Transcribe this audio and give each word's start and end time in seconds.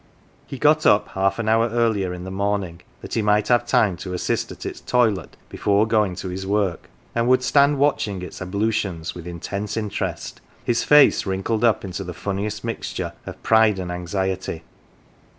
He 0.47 0.57
got 0.57 0.83
up 0.87 1.09
half 1.09 1.37
an 1.37 1.47
hour 1.47 1.69
earlier 1.69 2.11
in 2.11 2.23
the 2.23 2.31
morning 2.31 2.81
that 3.01 3.13
he 3.13 3.21
might 3.21 3.49
have 3.49 3.67
time 3.67 3.97
to 3.97 4.15
assist 4.15 4.51
at 4.51 4.65
its 4.65 4.81
toilet 4.81 5.37
before 5.47 5.85
going 5.85 6.15
to 6.15 6.29
his 6.29 6.43
work, 6.47 6.89
and 7.13 7.27
would 7.27 7.43
stand 7.43 7.77
watching 7.77 8.23
its 8.23 8.41
ab 8.41 8.53
lutions 8.53 9.13
with 9.13 9.27
intense 9.27 9.77
interest, 9.77 10.41
his 10.63 10.83
face 10.83 11.27
wrinkled 11.27 11.63
up 11.63 11.85
into 11.85 12.03
the 12.03 12.15
funniest 12.15 12.63
mixture 12.63 13.13
of 13.27 13.43
pride 13.43 13.77
and 13.77 13.91
anxiety. 13.91 14.63